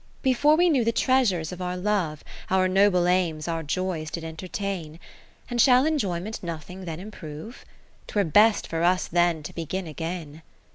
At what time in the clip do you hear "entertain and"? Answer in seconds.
4.23-5.61